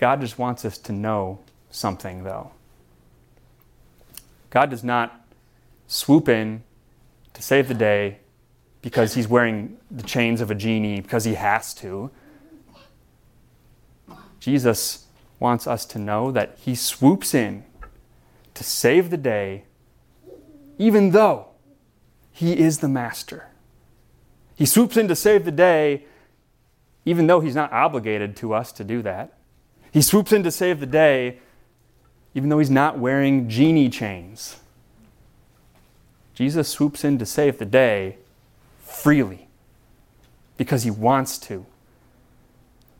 God 0.00 0.22
just 0.22 0.38
wants 0.38 0.64
us 0.64 0.78
to 0.78 0.92
know 0.92 1.40
something, 1.70 2.24
though. 2.24 2.52
God 4.48 4.70
does 4.70 4.82
not 4.82 5.26
swoop 5.88 6.26
in 6.26 6.62
to 7.34 7.42
save 7.42 7.68
the 7.68 7.74
day 7.74 8.20
because 8.80 9.12
he's 9.12 9.28
wearing 9.28 9.76
the 9.90 10.02
chains 10.02 10.40
of 10.40 10.50
a 10.50 10.54
genie 10.54 11.02
because 11.02 11.24
he 11.24 11.34
has 11.34 11.74
to. 11.74 12.10
Jesus 14.40 15.04
wants 15.38 15.66
us 15.66 15.84
to 15.84 15.98
know 15.98 16.32
that 16.32 16.56
he 16.58 16.74
swoops 16.74 17.34
in 17.34 17.62
to 18.54 18.64
save 18.64 19.10
the 19.10 19.18
day, 19.18 19.64
even 20.78 21.10
though 21.10 21.48
he 22.32 22.58
is 22.58 22.78
the 22.78 22.88
master. 22.88 23.48
He 24.56 24.64
swoops 24.64 24.96
in 24.96 25.08
to 25.08 25.14
save 25.14 25.44
the 25.44 25.52
day, 25.52 26.06
even 27.04 27.26
though 27.26 27.40
he's 27.40 27.54
not 27.54 27.70
obligated 27.70 28.34
to 28.36 28.54
us 28.54 28.72
to 28.72 28.82
do 28.82 29.02
that. 29.02 29.34
He 29.92 30.02
swoops 30.02 30.32
in 30.32 30.42
to 30.44 30.50
save 30.50 30.80
the 30.80 30.86
day 30.86 31.38
even 32.34 32.48
though 32.48 32.58
he's 32.58 32.70
not 32.70 32.98
wearing 32.98 33.48
genie 33.48 33.88
chains. 33.88 34.60
Jesus 36.34 36.68
swoops 36.68 37.04
in 37.04 37.18
to 37.18 37.26
save 37.26 37.58
the 37.58 37.64
day 37.64 38.16
freely 38.80 39.48
because 40.56 40.84
he 40.84 40.90
wants 40.90 41.38
to. 41.38 41.66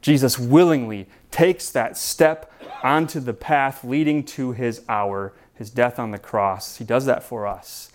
Jesus 0.02 0.38
willingly 0.38 1.06
takes 1.30 1.70
that 1.70 1.96
step 1.96 2.52
onto 2.82 3.20
the 3.20 3.34
path 3.34 3.84
leading 3.84 4.24
to 4.24 4.52
his 4.52 4.82
hour, 4.88 5.32
his 5.54 5.70
death 5.70 5.98
on 5.98 6.10
the 6.10 6.18
cross. 6.18 6.76
He 6.76 6.84
does 6.84 7.04
that 7.06 7.22
for 7.22 7.46
us. 7.46 7.92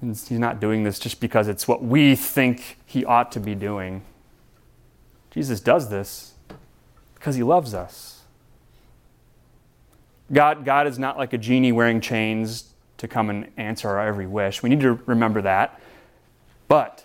And 0.00 0.10
he's 0.10 0.30
not 0.30 0.60
doing 0.60 0.84
this 0.84 0.98
just 0.98 1.20
because 1.20 1.48
it's 1.48 1.66
what 1.66 1.82
we 1.82 2.14
think 2.14 2.78
he 2.86 3.04
ought 3.04 3.32
to 3.32 3.40
be 3.40 3.54
doing. 3.54 4.02
Jesus 5.38 5.60
does 5.60 5.88
this 5.88 6.34
because 7.14 7.36
he 7.36 7.44
loves 7.44 7.72
us. 7.72 8.22
God, 10.32 10.64
God 10.64 10.88
is 10.88 10.98
not 10.98 11.16
like 11.16 11.32
a 11.32 11.38
genie 11.38 11.70
wearing 11.70 12.00
chains 12.00 12.74
to 12.96 13.06
come 13.06 13.30
and 13.30 13.48
answer 13.56 13.88
our 13.88 14.04
every 14.04 14.26
wish. 14.26 14.64
We 14.64 14.68
need 14.68 14.80
to 14.80 14.94
remember 15.06 15.40
that. 15.42 15.80
But 16.66 17.04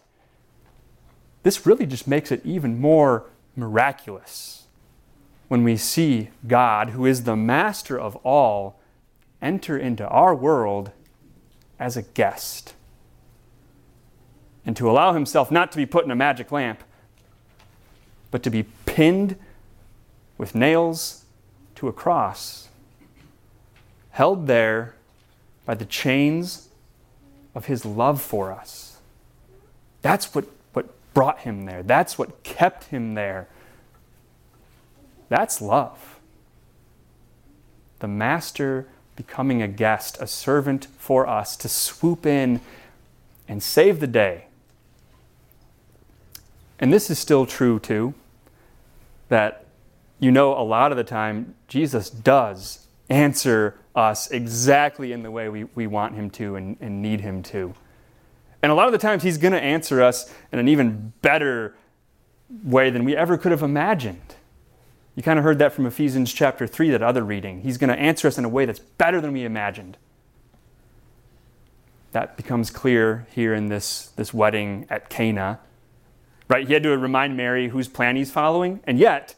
this 1.44 1.68
really 1.68 1.86
just 1.86 2.08
makes 2.08 2.32
it 2.32 2.44
even 2.44 2.82
more 2.82 3.30
miraculous 3.56 4.64
when 5.48 5.64
we 5.64 5.78
see 5.78 6.32
God, 6.48 6.90
who 6.90 7.06
is 7.06 7.26
the 7.26 7.36
master 7.36 8.00
of 8.00 8.16
all, 8.26 8.80
enter 9.44 9.78
into 9.78 10.08
our 10.08 10.34
world 10.34 10.90
as 11.78 11.96
a 11.96 12.02
guest. 12.02 12.74
And 14.66 14.76
to 14.76 14.90
allow 14.90 15.14
himself 15.14 15.52
not 15.52 15.72
to 15.74 15.78
be 15.78 15.86
put 15.86 16.04
in 16.04 16.10
a 16.10 16.16
magic 16.16 16.52
lamp, 16.52 16.84
but 18.34 18.42
to 18.42 18.50
be 18.50 18.64
pinned 18.88 19.36
with 20.40 20.56
nails 20.56 21.24
to 21.76 21.88
a 21.88 21.94
cross 21.94 22.68
held 24.10 24.48
there 24.48 24.96
by 25.68 25.76
the 25.76 25.86
chains 25.86 26.70
of 27.54 27.68
his 27.68 27.86
love 27.86 28.20
for 28.20 28.52
us. 28.52 28.98
That's 30.02 30.34
what, 30.34 30.46
what 30.74 30.88
brought 31.14 31.42
him 31.42 31.66
there. 31.66 31.84
That's 31.84 32.18
what 32.18 32.42
kept 32.42 32.86
him 32.86 33.14
there. 33.14 33.48
That's 35.30 35.62
love. 35.62 36.20
The 38.00 38.08
master 38.08 38.88
becoming 39.16 39.62
a 39.62 39.68
guest, 39.68 40.18
a 40.20 40.26
servant 40.26 40.88
for 40.98 41.28
us 41.28 41.56
to 41.58 41.70
swoop 41.70 42.26
in 42.26 42.62
and 43.48 43.62
save 43.62 44.00
the 44.00 44.08
day. 44.08 44.46
And 46.80 46.92
this 46.92 47.12
is 47.12 47.20
still 47.20 47.46
true 47.46 47.78
too, 47.78 48.16
that 49.30 49.66
you 50.20 50.32
know 50.32 50.58
a 50.58 50.64
lot 50.64 50.92
of 50.92 50.98
the 50.98 51.04
time 51.04 51.56
Jesus 51.68 52.10
does 52.10 52.88
answer 53.10 53.78
us 53.96 54.32
exactly 54.32 55.12
in 55.12 55.24
the 55.24 55.32
way 55.32 55.50
we, 55.50 55.66
we 55.76 55.88
want 55.88 56.16
Him 56.16 56.30
to 56.32 56.56
and, 56.56 56.78
and 56.80 57.02
need 57.02 57.22
Him 57.22 57.44
to. 57.44 57.74
And 58.62 58.72
a 58.72 58.76
lot 58.76 58.88
of 58.88 58.92
the 58.92 58.98
times, 58.98 59.24
He's 59.24 59.38
going 59.38 59.54
to 59.54 59.62
answer 59.62 60.02
us 60.02 60.34
in 60.52 60.60
an 60.60 60.68
even 60.68 61.14
better 61.22 61.76
way 62.64 62.90
than 62.90 63.04
we 63.04 63.16
ever 63.16 63.38
could 63.38 63.52
have 63.52 63.62
imagined. 63.62 64.36
You 65.16 65.22
kind 65.22 65.38
of 65.38 65.44
heard 65.44 65.60
that 65.60 65.74
from 65.74 65.86
Ephesians 65.86 66.34
chapter 66.34 66.66
3, 66.66 66.90
that 66.92 67.04
other 67.04 67.24
reading. 67.24 67.62
He's 67.62 67.78
going 67.78 67.90
to 67.90 68.00
answer 68.00 68.28
us 68.28 68.38
in 68.38 68.46
a 68.46 68.50
way 68.50 68.66
that's 68.66 68.80
better 68.80 69.22
than 69.22 69.32
we 69.32 69.46
imagined. 69.46 69.98
That 72.14 72.38
becomes 72.38 72.70
clear 72.70 73.28
here 73.32 73.54
in 73.54 73.70
this, 73.70 74.08
this 74.16 74.34
wedding 74.34 74.88
at 74.90 75.10
Cana. 75.10 75.60
Right? 76.48 76.68
He 76.68 76.74
had 76.74 76.84
to 76.84 76.98
remind 76.98 77.38
Mary 77.38 77.70
whose 77.70 77.88
plan 77.88 78.16
he's 78.16 78.32
following, 78.32 78.82
and 78.86 79.00
yet 79.00 79.36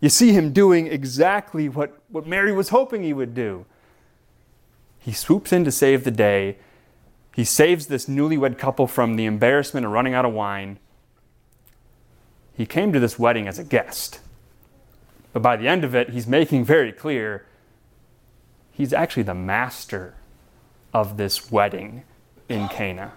you 0.00 0.08
see 0.08 0.32
him 0.32 0.52
doing 0.52 0.86
exactly 0.86 1.68
what, 1.68 1.98
what 2.08 2.26
Mary 2.26 2.52
was 2.52 2.68
hoping 2.68 3.02
he 3.02 3.12
would 3.12 3.34
do. 3.34 3.64
He 4.98 5.12
swoops 5.12 5.52
in 5.52 5.64
to 5.64 5.72
save 5.72 6.04
the 6.04 6.10
day. 6.10 6.58
He 7.34 7.44
saves 7.44 7.86
this 7.86 8.06
newlywed 8.06 8.58
couple 8.58 8.86
from 8.86 9.16
the 9.16 9.24
embarrassment 9.24 9.86
of 9.86 9.92
running 9.92 10.14
out 10.14 10.24
of 10.24 10.32
wine. 10.32 10.78
He 12.56 12.66
came 12.66 12.92
to 12.92 13.00
this 13.00 13.18
wedding 13.18 13.48
as 13.48 13.58
a 13.58 13.64
guest. 13.64 14.20
But 15.32 15.42
by 15.42 15.56
the 15.56 15.68
end 15.68 15.84
of 15.84 15.94
it, 15.94 16.10
he's 16.10 16.26
making 16.26 16.64
very 16.64 16.92
clear 16.92 17.46
he's 18.72 18.92
actually 18.92 19.24
the 19.24 19.34
master 19.34 20.14
of 20.92 21.16
this 21.16 21.50
wedding 21.50 22.04
in 22.48 22.68
Cana. 22.68 23.12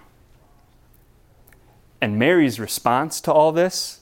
And 2.01 2.19
Mary's 2.19 2.59
response 2.59 3.19
to 3.21 3.33
all 3.33 3.51
this, 3.51 4.01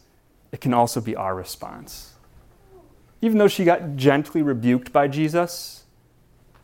it 0.52 0.62
can 0.62 0.74
also 0.74 1.02
be 1.02 1.16
our 1.16 1.36
response. 1.36 2.14
Even 3.22 3.38
though 3.38 3.48
she 3.48 3.64
got 3.64 3.96
gently 3.96 4.42
rebuked 4.42 4.92
by 4.92 5.08
Jesus, 5.08 5.84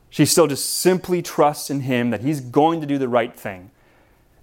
she 0.09 0.25
still 0.25 0.47
just 0.47 0.69
simply 0.69 1.21
trusts 1.21 1.69
in 1.69 1.81
him 1.81 2.09
that 2.09 2.21
he's 2.21 2.41
going 2.41 2.81
to 2.81 2.87
do 2.87 2.97
the 2.97 3.07
right 3.07 3.33
thing. 3.33 3.71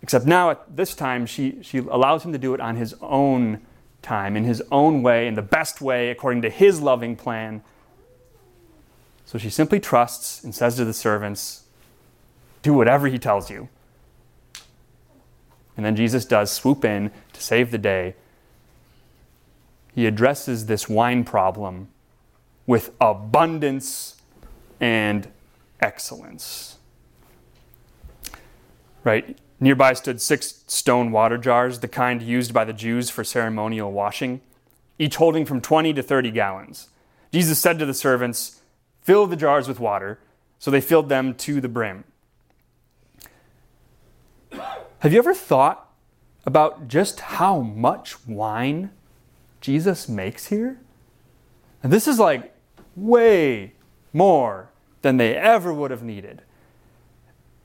Except 0.02 0.26
now, 0.26 0.50
at 0.50 0.76
this 0.76 0.95
time, 0.95 1.26
she, 1.26 1.59
she 1.62 1.78
allows 1.78 2.25
him 2.25 2.33
to 2.33 2.38
do 2.38 2.54
it 2.54 2.61
on 2.61 2.76
his 2.76 2.95
own 3.02 3.61
time, 4.00 4.37
in 4.37 4.45
his 4.45 4.62
own 4.71 5.02
way, 5.02 5.26
in 5.26 5.35
the 5.35 5.42
best 5.42 5.80
way, 5.80 6.11
according 6.11 6.42
to 6.42 6.50
his 6.50 6.80
loving 6.80 7.16
plan. 7.16 7.62
So 9.26 9.38
she 9.38 9.50
simply 9.50 9.80
trusts 9.80 10.42
and 10.42 10.54
says 10.54 10.76
to 10.76 10.85
the 10.85 10.95
servants, 10.95 11.64
Do 12.62 12.73
whatever 12.73 13.09
he 13.09 13.18
tells 13.18 13.50
you. 13.50 13.68
And 15.78 15.87
then 15.87 15.94
Jesus 15.94 16.25
does 16.25 16.50
swoop 16.50 16.85
in 16.85 17.12
to 17.32 17.40
save 17.40 17.70
the 17.70 17.78
day. 17.78 18.16
He 19.94 20.06
addresses 20.06 20.66
this 20.66 20.88
wine 20.88 21.23
problem 21.23 21.88
with 22.66 22.90
abundance 23.00 24.20
and 24.80 25.28
excellence. 25.80 26.78
Right? 29.04 29.38
Nearby 29.61 29.92
stood 29.92 30.20
six 30.20 30.64
stone 30.66 31.12
water 31.12 31.38
jars, 31.38 31.78
the 31.78 31.88
kind 31.88 32.20
used 32.20 32.52
by 32.52 32.64
the 32.64 32.73
Jews 32.73 33.08
for 33.08 33.23
ceremonial 33.23 33.92
washing, 33.92 34.40
each 34.99 35.16
holding 35.16 35.44
from 35.44 35.61
20 35.61 35.94
to 35.94 36.02
30 36.02 36.32
gallons. 36.32 36.88
Jesus 37.32 37.61
said 37.61 37.78
to 37.78 37.87
the 37.87 37.94
servants, 37.94 38.61
Fill 39.00 39.28
the 39.28 39.37
jars 39.37 39.68
with 39.68 39.78
water. 39.78 40.18
So 40.58 40.73
they 40.73 40.80
filled 40.80 41.08
them 41.08 41.35
to 41.35 41.61
the 41.61 41.68
brim. 41.68 42.02
Have 45.00 45.12
you 45.12 45.18
ever 45.20 45.34
thought 45.34 45.92
about 46.44 46.88
just 46.88 47.20
how 47.20 47.60
much 47.60 48.26
wine 48.26 48.90
Jesus 49.60 50.08
makes 50.08 50.46
here? 50.46 50.80
And 51.84 51.92
this 51.92 52.08
is 52.08 52.18
like 52.18 52.52
way 52.96 53.74
more 54.12 54.70
than 55.02 55.16
they 55.16 55.36
ever 55.36 55.72
would 55.72 55.92
have 55.92 56.02
needed. 56.02 56.42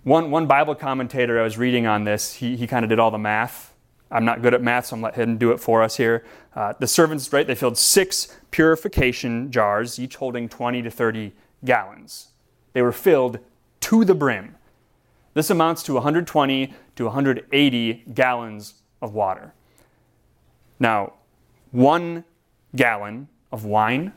One, 0.03 0.29
one 0.29 0.45
Bible 0.45 0.75
commentator 0.75 1.39
I 1.39 1.43
was 1.43 1.57
reading 1.57 1.87
on 1.87 2.03
this, 2.03 2.33
he, 2.33 2.55
he 2.55 2.67
kind 2.67 2.85
of 2.85 2.89
did 2.89 2.99
all 2.99 3.09
the 3.09 3.17
math. 3.17 3.73
I'm 4.11 4.25
not 4.25 4.43
good 4.43 4.53
at 4.53 4.61
math, 4.61 4.87
so 4.87 4.95
I'm 4.95 5.01
let 5.01 5.15
him 5.15 5.39
do 5.39 5.51
it 5.51 5.59
for 5.59 5.81
us 5.81 5.97
here. 5.97 6.23
Uh, 6.55 6.73
the 6.77 6.85
servants, 6.85 7.33
right, 7.33 7.47
they 7.47 7.55
filled 7.55 7.79
six 7.79 8.37
purification 8.51 9.51
jars, 9.51 9.97
each 9.97 10.17
holding 10.17 10.47
20 10.47 10.83
to 10.83 10.91
30 10.91 11.31
gallons. 11.65 12.27
They 12.73 12.83
were 12.83 12.91
filled 12.91 13.39
to 13.79 14.05
the 14.05 14.13
brim. 14.13 14.55
This 15.33 15.49
amounts 15.49 15.83
to 15.83 15.93
120 15.93 16.73
to 16.95 17.03
180 17.05 18.03
gallons 18.13 18.75
of 19.01 19.13
water. 19.13 19.53
Now, 20.79 21.13
one 21.71 22.23
gallon 22.75 23.27
of 23.51 23.65
wine 23.65 24.13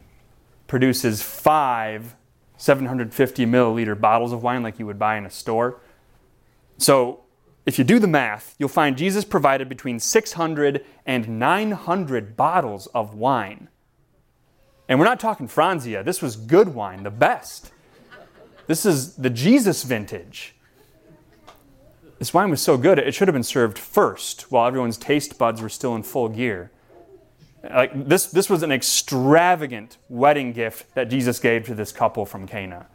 produces 0.66 1.22
five 1.22 2.16
750 2.58 3.46
milliliter 3.46 3.98
bottles 3.98 4.32
of 4.32 4.42
wine 4.42 4.62
like 4.62 4.78
you 4.78 4.86
would 4.86 4.98
buy 4.98 5.16
in 5.16 5.26
a 5.26 5.30
store. 5.30 5.80
So, 6.78 7.20
if 7.64 7.78
you 7.78 7.84
do 7.84 7.98
the 7.98 8.06
math, 8.06 8.54
you'll 8.58 8.68
find 8.68 8.96
Jesus 8.96 9.24
provided 9.24 9.68
between 9.68 9.98
600 9.98 10.84
and 11.04 11.38
900 11.38 12.36
bottles 12.36 12.86
of 12.88 13.14
wine. 13.14 13.68
And 14.88 14.98
we're 14.98 15.04
not 15.04 15.18
talking 15.18 15.48
Franzia, 15.48 16.04
this 16.04 16.22
was 16.22 16.36
good 16.36 16.68
wine, 16.68 17.02
the 17.02 17.10
best. 17.10 17.72
This 18.68 18.86
is 18.86 19.16
the 19.16 19.30
Jesus 19.30 19.82
vintage. 19.82 20.55
This 22.18 22.32
wine 22.32 22.50
was 22.50 22.62
so 22.62 22.78
good, 22.78 22.98
it 22.98 23.14
should 23.14 23.28
have 23.28 23.34
been 23.34 23.42
served 23.42 23.78
first 23.78 24.50
while 24.50 24.66
everyone's 24.66 24.96
taste 24.96 25.38
buds 25.38 25.60
were 25.60 25.68
still 25.68 25.94
in 25.94 26.02
full 26.02 26.28
gear. 26.28 26.70
Like 27.62 28.08
this, 28.08 28.26
this 28.26 28.48
was 28.48 28.62
an 28.62 28.72
extravagant 28.72 29.98
wedding 30.08 30.52
gift 30.52 30.94
that 30.94 31.10
Jesus 31.10 31.38
gave 31.38 31.66
to 31.66 31.74
this 31.74 31.92
couple 31.92 32.24
from 32.24 32.46
Cana. 32.46 32.86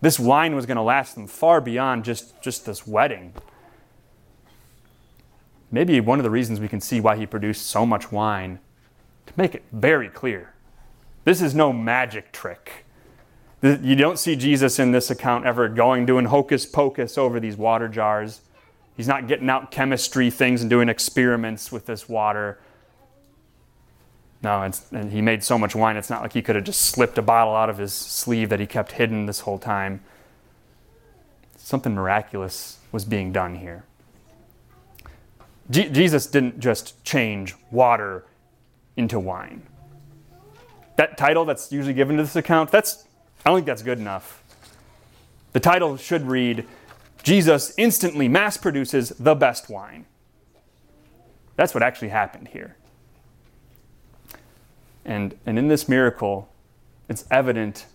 This 0.00 0.18
wine 0.18 0.54
was 0.54 0.66
going 0.66 0.76
to 0.76 0.82
last 0.82 1.14
them 1.14 1.26
far 1.26 1.60
beyond 1.60 2.04
just, 2.04 2.40
just 2.40 2.66
this 2.66 2.86
wedding. 2.86 3.32
Maybe 5.70 6.00
one 6.00 6.18
of 6.18 6.24
the 6.24 6.30
reasons 6.30 6.60
we 6.60 6.68
can 6.68 6.80
see 6.80 7.00
why 7.00 7.16
he 7.16 7.26
produced 7.26 7.66
so 7.66 7.84
much 7.84 8.12
wine 8.12 8.60
to 9.26 9.32
make 9.36 9.54
it 9.54 9.64
very 9.72 10.08
clear. 10.08 10.54
This 11.24 11.42
is 11.42 11.54
no 11.54 11.72
magic 11.72 12.32
trick. 12.32 12.84
You 13.60 13.96
don't 13.96 14.18
see 14.18 14.36
Jesus 14.36 14.78
in 14.78 14.92
this 14.92 15.10
account 15.10 15.44
ever 15.44 15.68
going 15.68 16.06
doing 16.06 16.26
hocus 16.26 16.64
pocus 16.64 17.18
over 17.18 17.40
these 17.40 17.56
water 17.56 17.88
jars. 17.88 18.40
He's 18.98 19.06
not 19.06 19.28
getting 19.28 19.48
out 19.48 19.70
chemistry 19.70 20.28
things 20.28 20.60
and 20.60 20.68
doing 20.68 20.88
experiments 20.88 21.70
with 21.70 21.86
this 21.86 22.08
water. 22.08 22.58
No, 24.42 24.60
and 24.90 25.12
he 25.12 25.22
made 25.22 25.44
so 25.44 25.56
much 25.56 25.76
wine, 25.76 25.96
it's 25.96 26.10
not 26.10 26.20
like 26.20 26.32
he 26.32 26.42
could 26.42 26.56
have 26.56 26.64
just 26.64 26.82
slipped 26.82 27.16
a 27.16 27.22
bottle 27.22 27.54
out 27.54 27.70
of 27.70 27.78
his 27.78 27.94
sleeve 27.94 28.48
that 28.48 28.58
he 28.58 28.66
kept 28.66 28.90
hidden 28.92 29.26
this 29.26 29.40
whole 29.40 29.58
time. 29.58 30.00
Something 31.56 31.94
miraculous 31.94 32.78
was 32.90 33.04
being 33.04 33.30
done 33.30 33.54
here. 33.54 33.84
Jesus 35.70 36.26
didn't 36.26 36.58
just 36.58 37.04
change 37.04 37.54
water 37.70 38.24
into 38.96 39.20
wine. 39.20 39.62
That 40.96 41.16
title 41.16 41.44
that's 41.44 41.70
usually 41.70 41.94
given 41.94 42.16
to 42.16 42.24
this 42.24 42.34
account, 42.34 42.72
that's 42.72 43.04
I 43.46 43.50
don't 43.50 43.58
think 43.58 43.66
that's 43.66 43.82
good 43.82 44.00
enough. 44.00 44.42
The 45.52 45.60
title 45.60 45.96
should 45.96 46.26
read 46.26 46.66
Jesus 47.22 47.72
instantly 47.76 48.28
mass 48.28 48.56
produces 48.56 49.10
the 49.10 49.34
best 49.34 49.68
wine. 49.68 50.06
That's 51.56 51.74
what 51.74 51.82
actually 51.82 52.08
happened 52.08 52.48
here. 52.48 52.76
And, 55.04 55.36
and 55.44 55.58
in 55.58 55.68
this 55.68 55.88
miracle, 55.88 56.48
it's 57.08 57.24
evident 57.30 57.86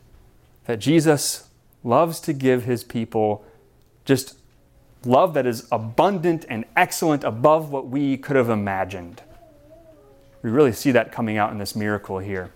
that 0.66 0.80
Jesus 0.80 1.48
loves 1.84 2.20
to 2.22 2.34
give 2.34 2.64
his 2.64 2.84
people 2.84 3.46
just 4.06 4.38
love 5.06 5.34
that 5.34 5.46
is 5.46 5.68
abundant 5.72 6.46
and 6.50 6.66
excellent 6.76 7.24
above 7.24 7.70
what 7.70 7.88
we 7.88 8.18
could 8.18 8.36
have 8.36 8.50
imagined. 8.50 9.22
We 10.42 10.50
really 10.50 10.74
see 10.74 10.92
that 10.92 11.12
coming 11.12 11.38
out 11.38 11.52
in 11.52 11.58
this 11.58 11.76
miracle 11.76 12.20
here. 12.20 12.52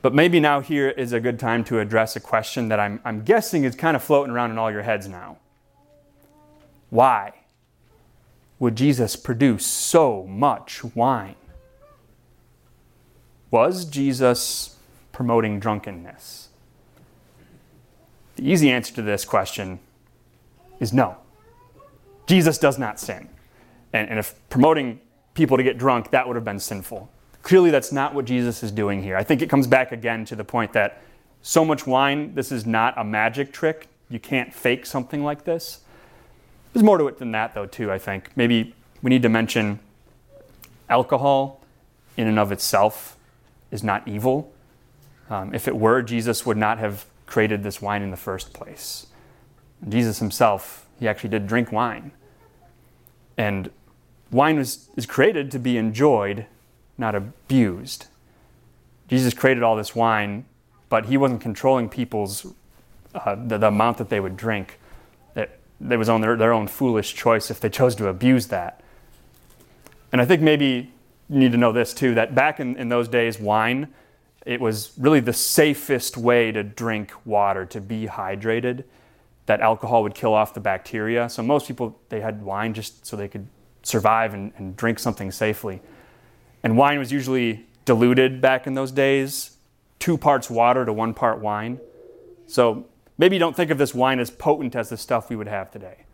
But, 0.00 0.14
maybe 0.14 0.38
now 0.38 0.60
here 0.60 0.90
is 0.90 1.12
a 1.12 1.20
good 1.20 1.38
time 1.38 1.64
to 1.64 1.80
address 1.80 2.14
a 2.14 2.20
question 2.20 2.68
that 2.68 2.78
I'm, 2.78 3.00
I'm 3.04 3.22
guessing 3.22 3.64
is 3.64 3.74
kind 3.74 3.96
of 3.96 4.02
floating 4.02 4.32
around 4.32 4.52
in 4.52 4.58
all 4.58 4.70
your 4.70 4.82
heads 4.82 5.08
now. 5.08 5.38
Why 6.90 7.32
would 8.58 8.76
Jesus 8.76 9.16
produce 9.16 9.66
so 9.66 10.24
much 10.26 10.84
wine? 10.94 11.34
Was 13.50 13.84
Jesus 13.84 14.76
promoting 15.10 15.58
drunkenness? 15.58 16.48
The 18.36 18.48
easy 18.48 18.70
answer 18.70 18.94
to 18.94 19.02
this 19.02 19.24
question 19.24 19.80
is 20.78 20.92
no. 20.92 21.16
Jesus 22.26 22.56
does 22.56 22.78
not 22.78 23.00
sin. 23.00 23.28
And, 23.92 24.08
and 24.08 24.18
if 24.18 24.34
promoting 24.48 25.00
people 25.34 25.56
to 25.56 25.62
get 25.62 25.76
drunk, 25.76 26.10
that 26.10 26.26
would 26.26 26.36
have 26.36 26.44
been 26.44 26.60
sinful. 26.60 27.10
Clearly, 27.42 27.70
that's 27.70 27.92
not 27.92 28.14
what 28.14 28.24
Jesus 28.24 28.62
is 28.62 28.70
doing 28.70 29.02
here. 29.02 29.16
I 29.16 29.24
think 29.24 29.42
it 29.42 29.50
comes 29.50 29.66
back 29.66 29.92
again 29.92 30.24
to 30.26 30.36
the 30.36 30.44
point 30.44 30.72
that 30.74 31.02
so 31.42 31.64
much 31.64 31.86
wine, 31.86 32.34
this 32.34 32.52
is 32.52 32.64
not 32.64 32.94
a 32.96 33.04
magic 33.04 33.52
trick. 33.52 33.88
You 34.08 34.20
can't 34.20 34.54
fake 34.54 34.86
something 34.86 35.24
like 35.24 35.44
this. 35.44 35.80
There's 36.72 36.84
more 36.84 36.98
to 36.98 37.08
it 37.08 37.18
than 37.18 37.32
that, 37.32 37.54
though, 37.54 37.66
too, 37.66 37.90
I 37.90 37.98
think. 37.98 38.30
Maybe 38.36 38.74
we 39.02 39.10
need 39.10 39.22
to 39.22 39.28
mention 39.28 39.80
alcohol 40.88 41.60
in 42.16 42.28
and 42.28 42.38
of 42.38 42.52
itself 42.52 43.16
is 43.70 43.82
not 43.82 44.06
evil. 44.06 44.52
Um, 45.28 45.54
if 45.54 45.66
it 45.66 45.76
were, 45.76 46.02
Jesus 46.02 46.46
would 46.46 46.56
not 46.56 46.78
have 46.78 47.06
created 47.26 47.62
this 47.62 47.80
wine 47.80 48.02
in 48.02 48.10
the 48.10 48.16
first 48.16 48.52
place. 48.52 49.06
Jesus 49.88 50.18
himself, 50.18 50.86
he 51.00 51.08
actually 51.08 51.30
did 51.30 51.46
drink 51.46 51.72
wine. 51.72 52.12
And 53.36 53.70
wine 54.30 54.58
was, 54.58 54.88
is 54.96 55.06
created 55.06 55.50
to 55.52 55.58
be 55.58 55.76
enjoyed, 55.76 56.46
not 56.98 57.14
abused. 57.14 58.06
Jesus 59.08 59.34
created 59.34 59.62
all 59.62 59.76
this 59.76 59.94
wine, 59.94 60.44
but 60.88 61.06
he 61.06 61.16
wasn't 61.16 61.40
controlling 61.40 61.88
people's 61.88 62.46
uh, 63.14 63.34
the, 63.34 63.58
the, 63.58 63.68
amount 63.68 63.98
that 63.98 64.08
they 64.08 64.20
would 64.20 64.36
drink. 64.36 64.78
It, 65.36 65.58
it 65.90 65.96
was 65.96 66.08
on 66.08 66.20
their, 66.20 66.36
their 66.36 66.52
own 66.52 66.66
foolish 66.66 67.14
choice 67.14 67.50
if 67.50 67.60
they 67.60 67.68
chose 67.68 67.94
to 67.96 68.08
abuse 68.08 68.46
that. 68.48 68.80
And 70.12 70.20
I 70.20 70.24
think 70.24 70.42
maybe 70.42 70.92
you 71.28 71.38
need 71.38 71.52
to 71.52 71.58
know 71.58 71.72
this 71.72 71.94
too 71.94 72.14
that 72.14 72.34
back 72.34 72.60
in, 72.60 72.76
in 72.76 72.88
those 72.88 73.08
days, 73.08 73.38
wine, 73.38 73.88
it 74.44 74.60
was 74.60 74.92
really 74.98 75.20
the 75.20 75.32
safest 75.32 76.16
way 76.16 76.52
to 76.52 76.62
drink 76.62 77.12
water, 77.24 77.64
to 77.66 77.80
be 77.80 78.06
hydrated. 78.06 78.84
That 79.46 79.60
alcohol 79.60 80.02
would 80.02 80.14
kill 80.14 80.34
off 80.34 80.54
the 80.54 80.60
bacteria. 80.60 81.28
So 81.28 81.42
most 81.42 81.66
people, 81.66 81.98
they 82.08 82.20
had 82.20 82.42
wine 82.42 82.74
just 82.74 83.06
so 83.06 83.16
they 83.16 83.28
could 83.28 83.46
survive 83.82 84.34
and, 84.34 84.52
and 84.56 84.76
drink 84.76 84.98
something 84.98 85.30
safely. 85.30 85.80
And 86.62 86.76
wine 86.76 86.98
was 86.98 87.10
usually 87.10 87.66
diluted 87.84 88.40
back 88.40 88.66
in 88.66 88.74
those 88.74 88.92
days, 88.92 89.56
two 89.98 90.16
parts 90.16 90.48
water 90.48 90.84
to 90.84 90.92
one 90.92 91.14
part 91.14 91.40
wine. 91.40 91.80
So 92.46 92.86
maybe 93.18 93.36
you 93.36 93.40
don't 93.40 93.56
think 93.56 93.70
of 93.70 93.78
this 93.78 93.94
wine 93.94 94.20
as 94.20 94.30
potent 94.30 94.76
as 94.76 94.88
the 94.88 94.96
stuff 94.96 95.30
we 95.30 95.36
would 95.36 95.48
have 95.48 95.70
today. 95.70 96.04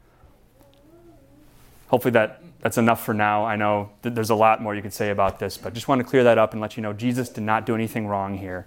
Hopefully 1.88 2.12
that 2.12 2.42
that's 2.60 2.78
enough 2.78 3.04
for 3.04 3.14
now. 3.14 3.44
I 3.44 3.56
know 3.56 3.90
that 4.02 4.14
there's 4.14 4.30
a 4.30 4.34
lot 4.34 4.60
more 4.60 4.74
you 4.74 4.82
could 4.82 4.92
say 4.92 5.10
about 5.10 5.38
this, 5.38 5.56
but 5.56 5.74
just 5.74 5.86
want 5.86 6.00
to 6.00 6.04
clear 6.04 6.24
that 6.24 6.38
up 6.38 6.52
and 6.52 6.60
let 6.60 6.76
you 6.76 6.82
know 6.82 6.92
Jesus 6.92 7.28
did 7.28 7.44
not 7.44 7.66
do 7.66 7.74
anything 7.74 8.06
wrong 8.06 8.36
here. 8.36 8.66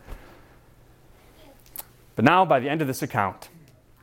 But 2.16 2.26
now, 2.26 2.46
by 2.46 2.60
the 2.60 2.70
end 2.70 2.82
of 2.82 2.88
this 2.88 3.02
account, 3.02 3.50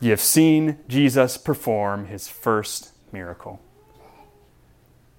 you 0.01 0.11
have 0.11 0.21
seen 0.21 0.79
Jesus 0.88 1.37
perform 1.37 2.07
his 2.07 2.29
first 2.29 2.93
miracle. 3.12 3.61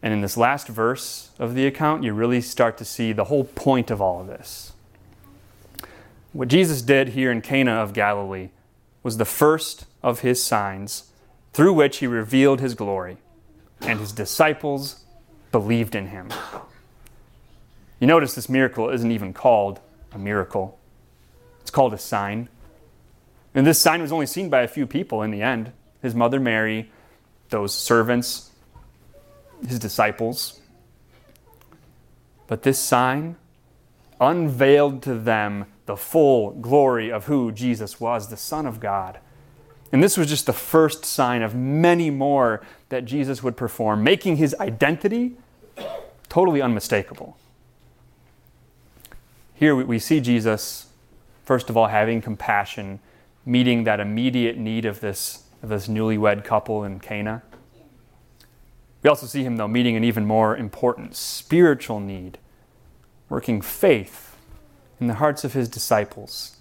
And 0.02 0.14
in 0.14 0.22
this 0.22 0.38
last 0.38 0.68
verse 0.68 1.32
of 1.40 1.56
the 1.56 1.68
account, 1.68 2.04
you 2.04 2.14
really 2.14 2.42
start 2.42 2.78
to 2.78 2.86
see 2.86 3.12
the 3.12 3.26
whole 3.26 3.44
point 3.44 3.92
of 3.92 4.02
all 4.02 4.22
of 4.22 4.28
this. 4.28 4.74
What 6.32 6.48
Jesus 6.48 6.82
did 6.82 7.10
here 7.10 7.32
in 7.32 7.42
Cana 7.42 7.74
of 7.74 7.94
Galilee 7.94 8.50
was 9.04 9.18
the 9.18 9.26
first 9.26 9.86
of 10.04 10.20
his 10.20 10.42
signs 10.42 11.12
through 11.54 11.74
which 11.74 11.98
he 11.98 12.08
revealed 12.08 12.62
his 12.62 12.76
glory 12.76 13.18
and 13.82 14.00
his 14.00 14.12
disciples 14.12 15.04
believed 15.52 15.96
in 15.96 16.08
him. 16.08 16.30
You 18.00 18.08
notice 18.08 18.36
this 18.36 18.50
miracle 18.50 18.90
isn't 18.90 19.12
even 19.12 19.34
called 19.34 19.80
a 20.12 20.18
miracle, 20.18 20.80
it's 21.62 21.72
called 21.72 21.94
a 21.94 21.98
sign. 21.98 22.50
And 23.54 23.66
this 23.66 23.80
sign 23.80 24.02
was 24.02 24.12
only 24.12 24.28
seen 24.28 24.50
by 24.50 24.62
a 24.62 24.68
few 24.68 24.86
people 24.86 25.22
in 25.24 25.32
the 25.32 25.42
end 25.42 25.72
his 26.02 26.16
mother 26.16 26.40
Mary, 26.40 26.90
those 27.50 27.74
servants, 27.74 28.49
his 29.68 29.80
disciples. 29.80 30.62
But 32.48 32.64
this 32.64 32.80
sign 32.80 33.36
unveiled 34.20 35.02
to 35.04 35.16
them 35.16 35.66
the 35.86 35.96
full 35.96 36.52
glory 36.52 37.12
of 37.12 37.26
who 37.26 37.52
Jesus 37.52 38.00
was, 38.00 38.30
the 38.30 38.38
Son 38.38 38.66
of 38.66 38.80
God. 38.80 39.20
And 39.92 40.04
this 40.04 40.18
was 40.18 40.28
just 40.28 40.46
the 40.46 40.54
first 40.54 41.04
sign 41.04 41.42
of 41.42 41.56
many 41.56 42.10
more 42.10 42.62
that 42.90 43.06
Jesus 43.06 43.42
would 43.42 43.58
perform, 43.58 44.04
making 44.04 44.36
his 44.36 44.56
identity 44.60 45.36
totally 46.28 46.62
unmistakable. 46.62 47.38
Here 49.56 49.76
we 49.76 50.00
see 50.00 50.22
Jesus, 50.22 50.88
first 51.44 51.70
of 51.70 51.76
all, 51.76 51.88
having 51.88 52.22
compassion, 52.22 53.00
meeting 53.46 53.84
that 53.84 54.00
immediate 54.00 54.58
need 54.58 54.86
of 54.86 55.00
this, 55.02 55.44
of 55.64 55.70
this 55.70 55.88
newlywed 55.88 56.44
couple 56.44 56.84
in 56.84 57.00
Cana. 57.00 57.42
We 59.02 59.10
also 59.10 59.26
see 59.28 59.44
him, 59.44 59.58
though, 59.58 59.68
meeting 59.68 59.96
an 59.96 60.04
even 60.04 60.26
more 60.26 60.56
important 60.56 61.16
spiritual 61.16 62.00
need, 62.00 62.38
working 63.30 63.62
faith 63.62 64.36
in 65.00 65.08
the 65.08 65.16
hearts 65.16 65.44
of 65.44 65.54
his 65.54 65.70
disciples. 65.70 66.58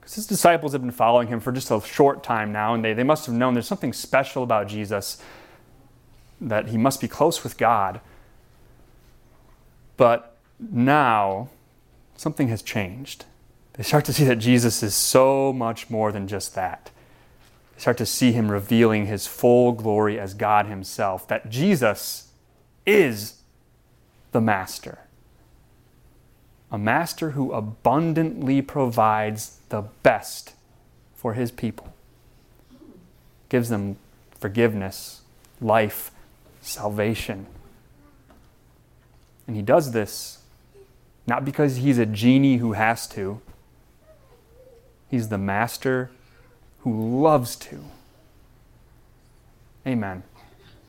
Because 0.00 0.14
his 0.14 0.26
disciples 0.26 0.72
have 0.72 0.80
been 0.80 0.90
following 0.90 1.28
him 1.28 1.40
for 1.40 1.52
just 1.52 1.70
a 1.70 1.80
short 1.80 2.22
time 2.22 2.52
now, 2.52 2.74
and 2.74 2.84
they, 2.84 2.94
they 2.94 3.02
must 3.02 3.26
have 3.26 3.34
known 3.34 3.54
there's 3.54 3.66
something 3.66 3.92
special 3.92 4.42
about 4.42 4.68
Jesus, 4.68 5.20
that 6.40 6.68
he 6.68 6.78
must 6.78 7.00
be 7.00 7.08
close 7.08 7.42
with 7.42 7.58
God. 7.58 8.00
But 9.96 10.36
now, 10.58 11.48
something 12.16 12.48
has 12.48 12.62
changed. 12.62 13.24
They 13.74 13.82
start 13.82 14.06
to 14.06 14.12
see 14.12 14.24
that 14.24 14.36
Jesus 14.36 14.82
is 14.82 14.94
so 14.94 15.52
much 15.52 15.90
more 15.90 16.12
than 16.12 16.28
just 16.28 16.54
that. 16.54 16.90
Start 17.76 17.98
to 17.98 18.06
see 18.06 18.32
him 18.32 18.50
revealing 18.50 19.06
his 19.06 19.26
full 19.26 19.72
glory 19.72 20.18
as 20.18 20.34
God 20.34 20.66
himself, 20.66 21.28
that 21.28 21.50
Jesus 21.50 22.28
is 22.86 23.40
the 24.32 24.40
Master. 24.40 25.00
A 26.70 26.78
master 26.78 27.30
who 27.30 27.52
abundantly 27.52 28.60
provides 28.60 29.60
the 29.68 29.82
best 30.02 30.54
for 31.14 31.34
his 31.34 31.50
people, 31.50 31.94
gives 33.48 33.68
them 33.68 33.96
forgiveness, 34.38 35.22
life, 35.60 36.10
salvation. 36.60 37.46
And 39.46 39.54
he 39.54 39.62
does 39.62 39.92
this 39.92 40.40
not 41.26 41.44
because 41.44 41.76
he's 41.76 41.98
a 41.98 42.06
genie 42.06 42.58
who 42.58 42.72
has 42.72 43.06
to, 43.08 43.40
he's 45.08 45.28
the 45.28 45.38
master 45.38 46.10
who 46.86 47.20
loves 47.20 47.56
to. 47.56 47.80
Amen. 49.84 50.22